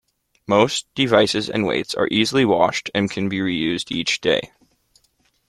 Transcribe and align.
Most 0.47 0.91
devices 0.95 1.47
and 1.47 1.63
weights 1.67 1.93
are 1.93 2.07
easily 2.09 2.43
washed 2.43 2.89
and 2.95 3.07
can 3.07 3.29
be 3.29 3.37
reused 3.37 3.91
each 3.91 4.19
day. 4.19 4.51